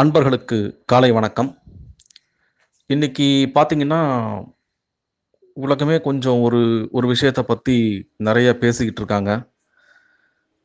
அன்பர்களுக்கு 0.00 0.56
காலை 0.86 1.08
வணக்கம். 1.10 1.48
இன்னைக்கு 2.86 3.52
பார்த்தீங்கன்னா, 3.54 3.98
உலகமே 5.52 6.00
கொஞ்சம் 6.00 6.40
ஒரு 6.40 6.60
ஒரு 6.92 7.06
விஷயத்தை 7.06 7.44
பற்றி 7.44 7.76
நிறைய 8.16 8.58
பேசிக்கிட்டு 8.58 9.00
இருக்காங்க. 9.00 9.30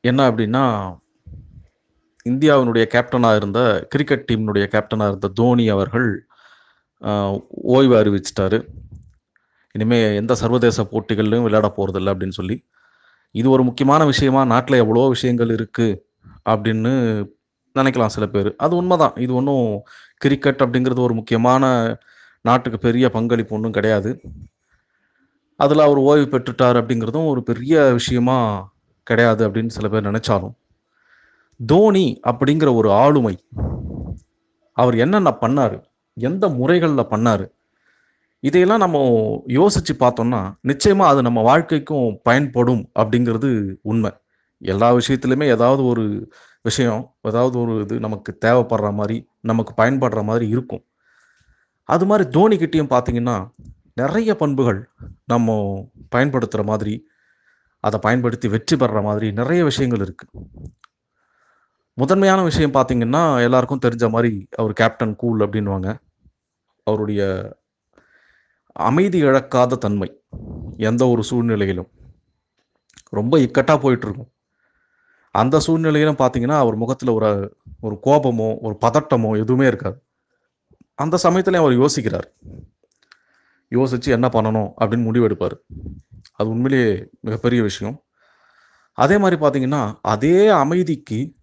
என்ன 0.02 0.30
அப்படின்னா 0.32 0.64
இந்தியாவினுடைய 2.32 2.86
கேப்டனாக 2.94 3.36
இருந்த 3.36 3.88
கிரிக்கெட் 3.90 4.28
டீம்னுடைய 4.32 4.68
கேப்டனாக 4.76 5.08
இருந்த 5.08 5.28
தோனி 5.28 5.68
அவர்கள் 5.70 6.10
ஓய்வு 7.48 7.96
அறிவிச்சிட்டாரு 8.02 8.60
இனிமேல் 9.72 10.16
எந்த 10.16 10.36
சர்வதேச 10.36 10.84
போட்டிகள்லையும் 10.84 11.48
விளையாட 11.48 11.74
போகிறதில்ல 11.78 12.14
அப்படின்னு 12.16 12.40
சொல்லி. 12.42 12.66
இது 13.32 13.50
ஒரு 13.50 13.64
முக்கியமான 13.64 14.06
விஷயமா 14.06 14.44
நாட்டில் 14.46 14.84
எவ்வளோ 14.86 15.08
விஷயங்கள் 15.08 15.56
இருக்குது 15.60 16.02
அப்படின்னு 16.50 16.94
நினைக்கலாம் 17.80 18.14
சில 18.16 18.26
பேர். 18.28 18.50
அது 18.58 18.76
உண்மைதான். 18.76 19.16
இது 19.16 19.34
ஒன்றும் 19.36 19.68
கிரிக்கெட் 20.18 20.64
அப்படிங்கிறது 20.66 21.00
ஒரு 21.00 21.14
முக்கியமான 21.14 21.64
நாட்டுக்கு 22.46 22.80
பெரிய 22.80 23.10
பங்களிப்பு 23.10 23.56
ஒன்றும் 23.56 23.72
கிடையாது. 23.72 24.12
அதில் 25.60 25.80
அவர் 25.80 25.98
ஓய்வு 25.98 26.26
பெற்றுட்டார் 26.32 26.78
அப்படிங்கிறதும் 26.80 27.28
ஒரு 27.28 27.44
பெரிய 27.44 27.84
விஷயமா 27.92 28.38
கிடையாது 29.08 29.50
அப்படின்னு 29.50 29.68
சில 29.68 29.88
பேர் 29.88 30.10
நினைச்சாலும். 30.12 30.54
தோனி 31.60 32.06
அப்படிங்கிற 32.28 32.70
ஒரு 32.76 32.90
ஆளுமை, 32.92 33.36
அவர் 34.78 34.96
என்னென்ன 34.98 35.32
பண்ணார்? 35.42 35.76
எந்த 36.18 36.48
முறைகளில் 36.50 37.12
பண்ணார்? 37.12 37.46
இதையெல்லாம் 38.44 38.80
நம்ம 38.80 39.00
யோசித்து 39.48 39.94
பார்த்தோம்னா, 40.00 40.42
நிச்சயமாக 40.62 41.12
அது 41.12 41.22
நம்ம 41.22 41.42
வாழ்க்கைக்கும் 41.42 42.20
பயன்படும் 42.24 42.84
அப்படிங்கிறது 43.00 43.76
உண்மை. 43.82 44.12
எல்லா 44.64 44.94
விஷயத்துலையுமே 44.94 45.48
ஏதாவது 45.48 45.86
ஒரு 45.86 46.34
விஷயம், 46.62 47.16
ஏதாவது 47.22 47.60
ஒரு 47.60 47.74
இது 47.82 48.00
நமக்கு 48.00 48.38
தேவைப்படுற 48.46 48.94
மாதிரி 48.94 49.18
நமக்கு 49.42 49.84
பயன்படுற 49.84 50.24
மாதிரி 50.24 50.48
இருக்கும். 50.48 50.84
அது 51.90 52.06
மாதிரி 52.06 52.26
தோனிக்கிட்டேயும் 52.30 52.92
பார்த்தீங்கன்னா, 52.96 53.38
நிறைய 53.96 54.36
பண்புகள் 54.36 54.90
நம்ம 55.26 55.58
பயன்படுத்துகிற 56.10 56.70
மாதிரி, 56.70 57.08
அதை 57.80 58.00
பயன்படுத்தி 58.00 58.48
வெற்றி 58.48 58.76
பெற 58.76 59.02
மாதிரி 59.02 59.32
நிறைய 59.32 59.64
விஷயங்கள் 59.64 60.04
இருக்குது 60.06 60.42
முதன்மையான 61.94 62.44
விஷயம் 62.44 62.74
பார்த்திங்கன்னா 62.74 63.44
எல்லாருக்கும் 63.44 63.84
தெரிஞ்ச 63.86 64.10
மாதிரி 64.10 64.48
அவர் 64.56 64.74
கேப்டன் 64.74 65.16
கூல் 65.16 65.40
அப்படின்வாங்க 65.40 65.90
அவருடைய 66.88 67.22
அமைதி 68.74 69.18
இழக்காத 69.18 69.76
தன்மை. 69.76 70.10
எந்த 70.78 71.08
ஒரு 71.08 71.24
சூழ்நிலையிலும். 71.24 71.90
ரொம்ப 73.10 73.40
இக்கட்டாக 73.40 73.78
போயிட்டுருக்கும். 73.84 74.32
அந்த 75.34 75.60
சூழ்நிலையிலும் 75.60 76.16
பார்த்தீங்கன்னா, 76.16 76.58
அவர் 76.58 76.76
முகத்தில் 76.76 77.10
ஒரு 77.10 77.58
ஒரு 77.80 78.00
கோபமோ, 78.04 78.58
ஒரு 78.62 78.78
பதட்டமோ 78.82 79.40
எதுவுமே 79.40 79.68
இருக்காது. 79.68 80.04
அந்த 80.96 81.18
சமயத்தில் 81.18 81.54
அவர் 81.54 81.72
யோசிக்கிறார். 81.72 82.28
யோசித்து 83.70 84.12
என்ன 84.12 84.28
பண்ணணும் 84.28 84.72
அப்படின்னு 84.82 85.06
முடிவெடுப்பார் 85.08 85.56
அது 86.34 86.50
உண்மையிலேயே 86.50 87.10
மிகப்பெரிய 87.20 87.62
விஷயம். 87.62 88.04
அதே 88.98 89.18
மாதிரி 89.18 89.42
பார்த்தீங்கன்னா, 89.42 89.96
அதே 90.02 90.48
அமைதிக்கு 90.48 91.34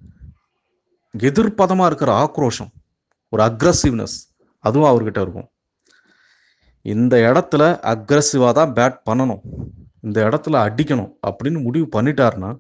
எதிர்ப்பதமாக 1.19 1.87
இருக்கிற 1.87 2.11
ஆக்ரோஷம், 2.23 2.71
ஒரு 3.29 3.43
அக்ரஸிவ்னஸ் 3.43 4.17
அதுவும் 4.59 4.91
அவர்கிட்ட 4.91 5.21
இருக்கும். 5.21 5.49
இந்த 6.83 7.17
இடத்துல 7.17 7.63
அக்ரஸிவாக 7.93 8.53
தான் 8.53 8.73
பேட் 8.73 8.99
பண்ணணும். 9.11 9.41
இந்த 10.01 10.25
இடத்துல 10.25 10.57
அடிக்கணும் 10.67 11.13
அப்படின்னு 11.27 11.63
முடிவு 11.63 12.03
பண்ணிட்டாருன்னா, 12.03 12.59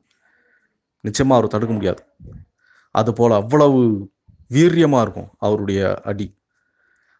நிச்சயமாக 1.07 1.39
அவர் 1.39 1.53
தடுக்க 1.55 1.73
முடியாது. 1.77 2.03
அதுபோல் 2.95 3.35
அவ்வளவு 3.41 3.81
வீரியமாக 4.57 5.05
இருக்கும் 5.05 5.31
அவருடைய 5.47 5.81
அடி. 6.11 6.27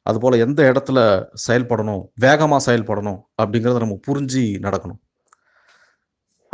அதுபோல் 0.07 0.43
எந்த 0.45 0.61
இடத்துல 0.71 0.99
செயல்படணும், 1.47 2.03
வேகமாக 2.25 2.61
செயல்படணும் 2.69 3.21
அப்படிங்கிறத 3.43 3.83
நம்ம 3.85 3.97
புரிஞ்சு 4.07 4.43
நடக்கணும். 4.67 5.01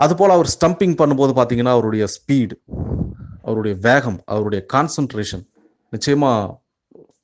அதுபோல் 0.05 0.35
அவர் 0.37 0.53
ஸ்டம்பிங் 0.55 0.97
பண்ணும்போது 1.01 1.33
பார்த்தீங்கன்னா, 1.39 1.75
அவருடைய 1.77 2.07
ஸ்பீடு 2.17 2.57
அவருடைய 3.47 3.75
வேகம், 3.87 4.19
அவருடைய 4.35 4.61
கான்சன்ட்ரேஷன் 4.75 5.45
நிச்சயமாக 5.95 6.55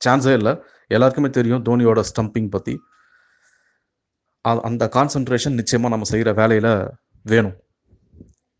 சான்ஸே 0.05 0.33
இல்லை 0.39 0.53
எல்லாருக்குமே 0.95 1.29
தெரியும் 1.37 1.65
தோனியோட 1.67 1.99
ஸ்டம்பிங் 2.09 2.49
பற்றி 2.55 2.73
அந்த 4.69 4.83
கான்சன்ட்ரேஷன் 4.95 5.57
நிச்சயமாக 5.59 5.91
நம்ம 5.93 6.07
செய்கிற 6.11 6.29
வேலையில் 6.39 6.71
வேணும். 7.31 7.57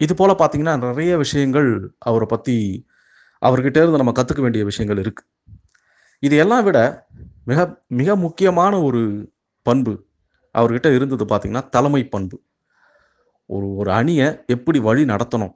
இது 0.04 0.14
போல் 0.16 0.40
பார்த்தீங்கன்னா, 0.40 0.76
நிறைய 0.80 1.18
விஷயங்கள் 1.18 1.70
அவரை 2.00 2.28
பற்றி 2.30 2.56
அவர்கிட்ட 3.46 3.80
இருந்து 3.82 4.02
நம்ம 4.02 4.12
கற்றுக்க 4.12 4.42
வேண்டிய 4.42 4.64
விஷயங்கள் 4.64 5.02
இருக்கு. 5.04 5.24
இது 6.20 6.36
எல்லாம் 6.38 6.64
விட 6.64 6.80
மிக 7.46 7.84
மிக 7.88 8.16
முக்கியமான 8.16 8.74
ஒரு 8.82 9.02
பண்பு 9.66 9.94
அவர்கிட்ட 10.56 10.96
இருந்தது 10.96 11.26
பார்த்தீங்கன்னா, 11.26 11.70
தலைமை 11.70 12.04
பண்பு. 12.08 12.38
ஒரு 13.46 13.76
ஒரு 13.76 13.92
அணியை 13.92 14.28
எப்படி 14.48 14.80
வழி 14.80 15.04
நடத்தணும்? 15.04 15.56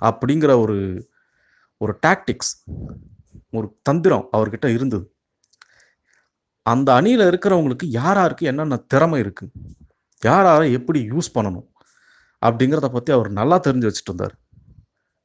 அப்படிங்கிற 0.00 0.52
ஒரு 0.60 0.76
ஒரு 1.78 1.92
டாக்டிக்ஸ் 2.06 2.52
ஒரு 3.52 3.66
தந்திரம் 3.82 4.28
அவர்கிட்ட 4.36 4.66
இருந்தது. 4.66 5.06
அந்த 6.66 6.88
அணியில் 6.94 7.24
இருக்கிறவங்களுக்கு 7.30 7.86
யார் 8.00 8.16
யாருக்கு 8.16 8.46
என்னென்ன 8.46 8.76
திறமை 8.76 9.18
இருக்குது 9.20 9.54
யார் 10.24 10.62
எப்படி 10.78 11.00
யூஸ் 11.08 11.34
பண்ணணும்? 11.34 11.68
அப்படிங்கிறத 12.42 12.88
பற்றி 12.88 13.12
அவர் 13.12 13.30
நல்லா 13.30 13.60
தெரிஞ்சு 13.66 13.88
வச்சுட்டு 13.88 14.10
இருந்தார் 14.10 14.34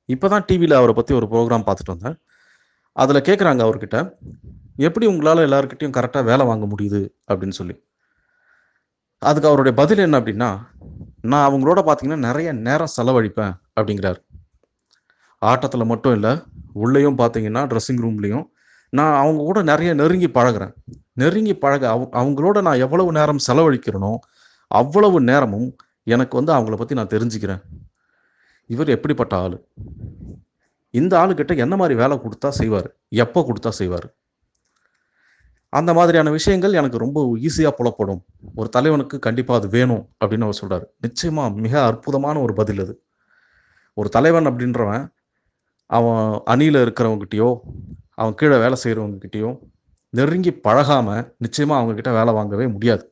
இப்போ 0.09 0.27
தான் 0.27 0.43
டிவியில் 0.47 0.73
அவரை 0.73 0.93
பற்றி 0.93 1.15
ஒரு 1.15 1.27
ப்ரோக்ராம் 1.31 1.65
பார்த்துட்டு 1.65 1.93
வந்தேன். 1.95 2.17
அதில் 2.95 3.21
கேட்குறாங்க 3.21 3.61
அவர்கிட்ட, 3.61 3.97
"எப்படி 4.77 5.05
உங்களால் 5.05 5.47
எல்லாருக்கிட்டையும் 5.47 5.95
கரெக்டாக 5.97 6.23
வேலை 6.23 6.45
வாங்க 6.45 6.65
முடியுது?" 6.65 7.01
அப்படின்னு 7.31 7.49
சொல்லி. 7.49 7.75
அதுக்கு 9.21 9.47
அவருடைய 9.47 9.77
பதில் 9.77 9.97
என்ன 9.97 10.19
அப்படின்னா 10.19 10.49
"நான் 11.21 11.51
அவங்களோட 11.51 11.79
பார்த்தீங்கன்னா, 11.81 12.17
நிறைய 12.17 12.53
நேரம் 12.53 12.93
செலவழிப்பேன்" 12.97 13.53
அப்படிங்கிறார் 13.75 14.19
ஆட்டத்தில் 15.41 15.85
மட்டும் 15.85 16.13
இல்லை 16.13 16.33
உள்ளேயும் 16.73 17.17
பார்த்தீங்கன்னா, 17.17 17.63
ட்ரெஸ்ஸிங் 17.67 18.01
ரூம்லேயும் 18.01 18.45
நான் 18.93 19.19
அவங்க 19.21 19.41
கூட 19.41 19.61
நிறைய 19.61 19.93
நெருங்கி 19.93 20.27
பழகுறேன். 20.27 20.73
நெருங்கி 21.13 21.55
பழக 21.55 21.89
அவ 21.89 22.09
அவங்களோட 22.13 22.61
நான் 22.61 22.79
எவ்வளவு 22.79 23.11
நேரம் 23.11 23.39
செலவழிக்கிறேனோ, 23.47 24.17
அவ்வளவு 24.67 25.21
நேரமும் 25.21 25.69
எனக்கு 26.15 26.33
வந்து 26.39 26.53
அவங்கள 26.55 26.75
பற்றி 26.79 26.97
நான் 26.99 27.13
தெரிஞ்சுக்கிறேன். 27.15 27.61
இவர் 28.69 28.89
எப்படிப்பட்ட 28.95 29.33
ஆள் 29.43 29.57
இந்த 30.93 31.13
ஆளுக்கிட்ட 31.21 31.53
என்ன 31.63 31.75
மாதிரி 31.79 31.95
வேலை 32.01 32.15
கொடுத்தா 32.23 32.49
செய்வார் 32.59 32.87
எப்போ 33.23 33.39
கொடுத்தா 33.47 33.71
செய்வார் 33.79 34.07
அந்த 35.73 35.91
மாதிரியான 35.97 36.29
விஷயங்கள் 36.35 36.77
எனக்கு 36.79 36.97
ரொம்ப 37.03 37.19
ஈஸியாக 37.47 37.73
புலப்படும். 37.79 38.21
ஒரு 38.59 38.69
தலைவனுக்கு 38.75 39.15
கண்டிப்பாக 39.25 39.59
அது 39.59 39.67
வேணும் 39.75 40.03
அப்படின்னு 40.19 40.45
அவர் 40.47 40.59
சொல்கிறார் 40.59 40.85
நிச்சயமாக 41.05 41.49
மிக 41.65 41.73
அற்புதமான 41.89 42.35
ஒரு 42.45 42.53
பதில் 42.59 42.81
அது. 42.83 42.93
ஒரு 43.97 44.09
தலைவன் 44.15 44.47
அப்படின்றவன் 44.49 45.05
அவன் 45.89 46.23
அணியில் 46.53 46.79
இருக்கிறவங்ககிட்டயோ, 46.85 47.49
அவன் 48.21 48.37
கீழே 48.39 48.57
வேலை 48.63 48.77
செய்கிறவங்ககிட்டயோ 48.83 49.51
நெருங்கி 50.13 50.51
பழகாமல் 50.65 51.23
நிச்சயமாக 51.43 51.79
அவங்கக்கிட்ட 51.79 52.11
வேலை 52.19 52.33
வாங்கவே 52.37 52.67
முடியாது. 52.75 53.03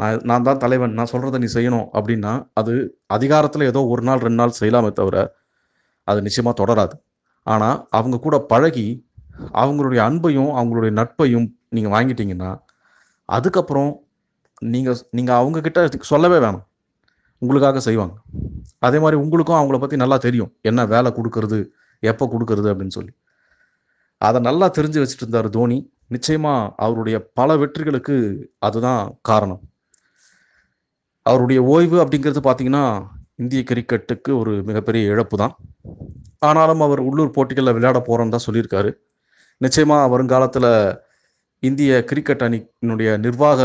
நான் 0.00 0.22
நான் 0.30 0.46
தான் 0.48 0.60
தலைவன், 0.62 0.94
நான் 0.98 1.10
சொல்கிறத 1.12 1.38
நீ 1.42 1.48
செய்யணும் 1.56 1.86
அப்படின்னா 1.98 2.32
அது 2.60 2.72
அதிகாரத்தில் 3.16 3.68
ஏதோ 3.70 3.80
ஒரு 3.92 4.02
நாள், 4.08 4.22
ரெண்டு 4.26 4.40
நாள் 4.42 4.58
செய்யலாமே 4.60 4.90
தவிர, 5.00 5.16
அது 6.08 6.18
நிச்சயமாக 6.26 6.54
தொடராது. 6.60 6.94
ஆனால் 7.46 7.78
அவங்க 7.98 8.16
கூட 8.26 8.36
பழகி, 8.52 8.86
அவங்களுடைய 9.62 10.00
அன்பையும், 10.08 10.50
அவங்களுடைய 10.60 10.92
நட்பையும் 11.00 11.46
நீங்கள் 11.76 11.94
வாங்கிட்டீங்கன்னா, 11.94 12.50
அதுக்கப்புறம் 13.28 13.92
நீங்கள் 14.72 15.02
நீங்கள் 15.18 15.38
அவங்கக்கிட்ட 15.40 15.80
சொல்லவே 16.12 16.38
வேணாம். 16.44 16.64
உங்களுக்காக 17.42 17.80
செய்வாங்க. 17.86 18.14
அதே 18.86 18.98
மாதிரி 19.04 19.16
உங்களுக்கும் 19.22 19.58
அவங்கள 19.58 19.78
பற்றி 19.80 19.96
நல்லா 20.02 20.18
தெரியும். 20.26 20.50
என்ன 20.70 20.80
வேலை 20.92 21.10
கொடுக்கறது 21.18 21.58
எப்போ 22.02 22.24
கொடுக்கறது 22.34 22.68
அப்படின்னு 22.72 22.96
சொல்லி. 22.98 23.12
அதை 24.20 24.38
நல்லா 24.48 24.66
தெரிஞ்சு 24.78 25.00
வச்சுட்டு 25.02 25.24
இருந்தார் 25.24 25.48
தோனி. 25.56 25.78
நிச்சயமாக 26.14 26.72
அவருடைய 26.84 27.16
பல 27.38 27.56
வெற்றிகளுக்கு 27.62 28.16
அதுதான் 28.66 29.02
காரணம். 29.30 29.62
அவருடைய 31.26 31.60
ஓய்வு 31.62 31.96
அப்படிங்கிறது 32.02 32.40
பார்த்தீங்கன்னா, 32.48 32.84
இந்திய 33.42 33.60
கிரிக்கெட்டுக்கு 33.70 34.30
ஒரு 34.40 34.52
மிகப்பெரிய 34.68 35.12
இழப்பு 35.12 35.36
தான். 35.36 35.54
ஆனாலும் 36.48 36.80
அவர் 36.80 37.00
உள்ளூர் 37.08 37.34
போட்டிகளில் 37.36 37.76
விளையாட 37.76 37.98
போகிறோன்னு 37.98 38.34
தான் 38.34 38.46
சொல்லியிருக்காரு. 38.48 38.90
நிச்சயமாக 39.60 40.08
வருங்காலத்தில் 40.14 40.70
இந்திய 41.62 42.04
கிரிக்கெட் 42.10 42.44
அணியினுடைய 42.46 43.10
நிர்வாக 43.18 43.60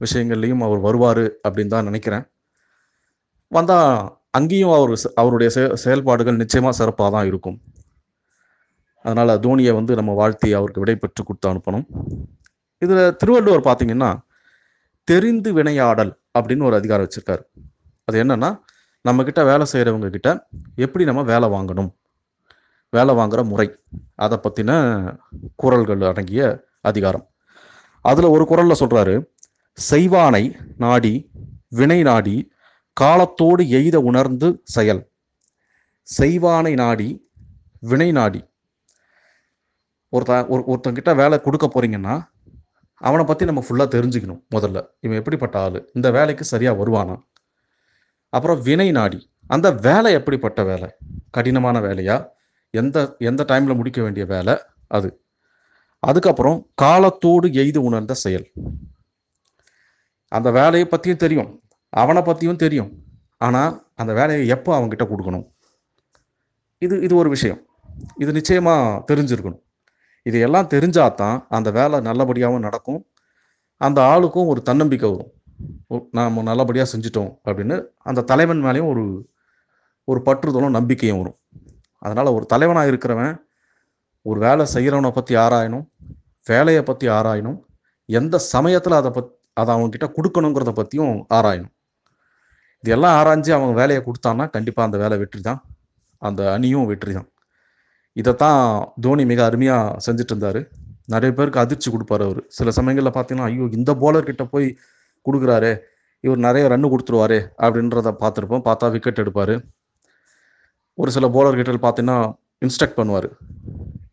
விஷயங்கள்லையும் 0.00 0.64
அவர் 0.66 0.80
வருவார் 0.80 1.24
அப்படின்னு 1.46 1.74
தான் 1.74 1.88
நினைக்கிறேன் 1.90 2.24
வந்தால் 3.52 3.88
அங்கேயும் 4.38 4.74
அவர் 4.76 4.92
அவருடைய 5.20 5.48
செ 5.56 5.62
செயல்பாடுகள் 5.82 6.40
நிச்சயமாக 6.42 6.74
சிறப்பாக 6.78 7.10
தான் 7.10 7.26
இருக்கும். 7.30 7.58
அதனால் 9.04 9.40
தோனியை 9.44 9.72
வந்து 9.74 9.94
நம்ம 9.94 10.12
வாழ்த்தி 10.20 10.48
அவருக்கு 10.58 10.82
விடை 10.82 10.96
பெற்று 10.96 11.48
அனுப்பணும். 11.52 11.86
இதில் 12.82 13.16
திருவள்ளுவர் 13.16 13.66
பார்த்தீங்கன்னா, 13.68 14.10
தெரிந்து 15.04 15.52
வினையாடல் 15.52 16.18
அப்படின்னு 16.38 16.62
ஒரு 16.62 16.76
அதிகாரம் 16.76 17.08
வச்சுருக்காரு 17.08 17.42
அது 18.04 18.24
என்னன்னா, 18.24 18.60
நம்ம 19.00 19.22
வேலை 19.22 19.66
செய்கிறவங்க 19.72 20.10
கிட்ட 20.10 20.48
எப்படி 20.76 21.04
நம்ம 21.04 21.22
வேலை 21.22 21.48
வாங்கணும்? 21.48 21.94
வேலை 22.90 23.14
வாங்குகிற 23.14 23.44
முறை. 23.44 23.68
அதை 24.14 24.38
பற்றின 24.38 24.72
குரல்கள் 25.56 26.00
அடங்கிய 26.00 26.66
அதிகாரம் 26.80 27.30
அதில் 28.00 28.24
ஒரு 28.24 28.44
குரலில் 28.46 28.80
சொல்கிறாரு 28.80 29.32
செய்வானை 29.90 30.56
நாடி 30.76 31.30
வினை 31.68 32.02
நாடி 32.02 32.52
காலத்தோடு 32.92 33.68
எய்த 33.68 34.00
உணர்ந்து 34.00 34.60
செயல் 34.64 35.10
செய்வானை 36.18 36.74
நாடி 36.74 37.32
வினை 37.78 38.12
நாடி 38.12 38.44
ஒருத்த 40.12 40.46
ஒரு 40.46 40.62
ஒருத்தங்கிட்ட 40.66 41.16
வேலை 41.16 41.40
கொடுக்க 41.40 41.66
போறீங்கன்னா 41.66 42.33
அவனை 42.94 43.24
பற்றி 43.24 43.44
நம்ம 43.44 43.64
ஃபுல்லாக 43.68 43.88
தெரிஞ்சுக்கணும் 43.96 44.42
முதல்ல. 44.54 44.86
இவன் 45.00 45.16
எப்படிப்பட்ட 45.16 45.58
ஆள்? 45.58 45.90
இந்த 45.92 46.10
வேலைக்கு 46.10 46.44
சரியாக 46.44 46.84
வருவானா? 46.84 47.16
அப்புறம் 48.28 48.62
வினை 48.62 48.90
நாடி. 48.90 49.30
அந்த 49.46 49.72
வேலை 49.72 50.12
எப்படிப்பட்ட 50.12 50.64
வேலை? 50.64 50.88
கடினமான 51.30 51.80
வேலையா? 51.80 52.26
எந்த 52.70 53.16
எந்த 53.18 53.44
டைமில் 53.48 53.74
முடிக்க 53.74 54.02
வேண்டிய 54.02 54.26
வேலை? 54.26 54.58
அது. 54.86 55.22
அதுக்கப்புறம் 55.98 56.70
காலத்தோடு 56.74 57.52
எய்து 57.52 57.82
உணர்ந்த 57.82 58.14
செயல். 58.14 58.52
அந்த 60.28 60.50
வேலையை 60.50 60.88
பற்றியும் 60.88 61.18
தெரியும். 61.18 61.62
அவனை 61.88 62.22
பற்றியும் 62.22 62.56
தெரியும். 62.56 63.02
ஆனால் 63.36 63.88
அந்த 63.94 64.12
வேலையை 64.12 64.46
எப்போ 64.46 64.80
அவங்ககிட்ட 64.80 65.04
கொடுக்கணும்? 65.04 65.52
இது 66.78 67.00
இது 67.00 67.16
ஒரு 67.16 67.28
விஷயம். 67.28 67.66
இது 68.18 68.32
நிச்சயமாக 68.32 69.14
தெரிஞ்சிருக்கணும். 69.14 69.63
இது 70.26 70.38
எல்லாம் 70.40 70.70
தெரிஞ்சாதான் 70.74 71.38
அந்த 71.56 71.68
வேலை 71.70 71.96
நல்லபடியாகவும் 72.00 72.66
நடக்கும். 72.66 73.00
அந்த 73.80 73.98
ஆளுக்கும் 74.12 74.50
ஒரு 74.52 74.60
தன்னம்பிக்கை 74.62 75.08
வரும். 75.10 75.32
ஓ, 75.92 75.96
நாம 76.18 76.42
நல்லபடியாக 76.42 76.88
செஞ்சிட்டோம் 76.92 77.32
அப்படின்னு 77.46 77.76
அந்த 78.02 78.24
தலைவன் 78.30 78.62
மேலேயும் 78.66 78.90
ஒரு 78.92 79.04
ஒரு 80.08 80.20
பற்றுதலும் 80.26 80.76
நம்பிக்கையும் 80.78 81.20
வரும். 81.22 81.38
அதனால் 81.98 82.34
ஒரு 82.36 82.44
தலைவனாக 82.46 82.90
இருக்கிறவன் 82.92 83.34
ஒரு 84.26 84.38
வேலை 84.40 84.64
செய்கிறவனை 84.74 85.10
பற்றி 85.10 85.34
ஆராயணும் 85.44 85.86
வேலையை 86.46 86.82
பற்றி 86.82 87.06
ஆராயணும் 87.18 87.58
எந்த 88.08 88.36
சமயத்தில் 88.54 89.00
அதை 89.00 89.10
பத் 89.10 89.30
அதை 89.60 89.70
அவங்கக்கிட்ட 89.74 90.06
கொடுக்கணுங்கிறத 90.16 90.70
பற்றியும் 90.78 91.14
ஆராயணும். 91.38 91.72
இதெல்லாம் 92.84 93.14
ஆராய்ஞ்சு 93.20 93.50
அவங்க 93.56 93.74
வேலையை 93.80 94.00
கொடுத்தான்னா 94.06 94.46
கண்டிப்பாக 94.56 94.88
அந்த 94.88 94.98
வேலை 95.04 95.16
வெற்றி 95.18 95.40
தான் 95.40 95.60
அந்த 96.22 96.40
அணியும் 96.54 96.88
வெற்றி 96.90 97.12
தான் 97.12 97.28
இதைத்தான் 98.20 98.60
தோனி 99.04 99.24
மிக 99.30 99.40
அருமையாக 99.48 99.96
செஞ்சுட்டு 100.06 100.32
இருந்தார் 100.34 100.60
நிறைய 101.14 101.30
பேருக்கு 101.38 101.62
அதிர்ச்சி 101.62 101.88
கொடுப்பாரு 101.94 102.24
அவர். 102.28 102.40
சில 102.58 102.68
சமயங்களில் 102.78 103.14
பார்த்தீங்கன்னா 103.16 103.48
ஐயோ 103.50 103.66
இந்த 103.78 103.90
bowler 104.02 104.22
கிட்ட 104.28 104.44
போய் 104.52 104.68
கொடுக்குறாரு 105.26 105.72
இவர் 106.24 106.40
நிறைய 106.46 106.64
ரன்னு 106.72 106.90
கொடுத்துருவாரு 106.92 107.38
அப்படின்றத 107.64 108.12
பார்த்துருப்போம். 108.22 108.64
பார்த்தா 108.68 108.92
விக்கெட் 108.94 109.22
எடுப்பார். 109.24 109.54
ஒரு 110.98 111.10
சில 111.16 111.28
bowler 111.34 111.52
கிட்ட 111.58 111.72
பார்த்தீங்கன்னா 111.86 112.18
இன்ஸ்ட்ரக்ட் 112.66 112.98
பண்ணுவார். 113.00 113.28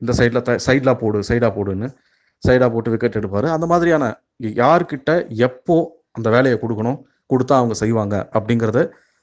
இந்த 0.01 0.11
சைடில் 0.19 0.45
த 0.47 0.53
சைடில் 0.67 0.99
போடு 1.01 1.17
சைடாக 1.29 1.51
போடுன்னு 1.57 1.87
சைடாக 2.43 2.69
போட்டு 2.73 2.91
விக்கெட் 2.93 3.17
எடுப்பார். 3.19 3.47
அந்த 3.55 3.65
மாதிரியான 3.71 4.03
யார்கிட்ட 4.61 5.11
எப்போ 5.47 5.75
அந்த 6.17 6.27
வேலையை 6.35 6.57
கொடுக்கணும் 6.61 6.99
கொடுத்தா 7.33 7.55
அவங்க 7.61 7.75
செய்வாங்க 7.83 8.15
அப்படிங்கிறத 8.37 8.79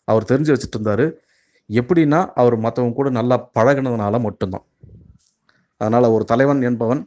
அவர் 0.09 0.31
தெரிஞ்சு 0.31 0.53
வச்சுட்டு 0.53 0.77
இருந்தார் 0.79 1.07
எப்படின்னா 1.71 2.21
அவர் 2.41 2.57
மற்றவங்க 2.65 2.97
கூட 2.99 3.09
நல்லா 3.19 3.37
பழகுனதுனால 3.57 4.21
மட்டும்தான். 4.27 4.65
அதனால் 5.81 6.13
ஒரு 6.17 6.25
தலைவன் 6.31 6.63
என்பவன் 6.69 7.03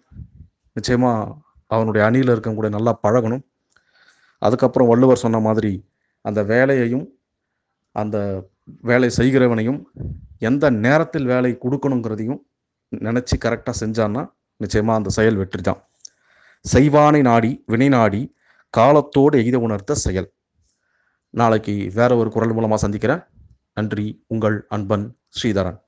நிச்சயமாக 0.78 1.36
அவனுடைய 1.76 2.02
அணியில் 2.08 2.32
இருக்கவங்க 2.34 2.60
கூட 2.60 2.70
நல்லா 2.76 2.94
பழகணும். 3.06 3.44
அதுக்கப்புறம் 4.42 4.90
வள்ளுவர் 4.92 5.24
சொன்ன 5.24 5.40
மாதிரி 5.48 5.74
அந்த 6.28 6.40
வேலையையும் 6.52 7.06
அந்த 8.02 8.18
வேலை 8.90 9.08
செய்கிறவனையும் 9.18 9.80
எந்த 10.50 10.66
நேரத்தில் 10.86 11.30
வேலை 11.32 11.52
கொடுக்கணுங்கிறதையும் 11.64 12.42
நினச்சி 12.92 13.36
கரெக்டாக 13.46 13.76
செஞ்சான்னா 13.82 14.24
நிச்சயமாக 14.64 15.00
அந்த 15.00 15.10
செயல் 15.18 15.40
வெற்றி 15.42 15.62
தான். 15.62 15.82
செய்வானை 16.66 17.22
நாடி 17.30 17.52
வினை 17.72 17.90
நாடி 17.96 18.22
காலத்தோடு 18.78 19.38
எய்த 19.44 19.58
உணர்த்த 19.66 19.96
செயல். 20.06 20.28
நாளைக்கு 21.34 21.74
வேற 22.00 22.12
ஒரு 22.22 22.30
குரல் 22.36 22.56
மூலமாக 22.58 22.80
சந்திக்கிறேன். 22.84 23.22
நன்றி. 23.74 24.24
உங்கள் 24.28 24.66
அன்பன் 24.70 25.18
ஸ்ரீதரன். 25.30 25.80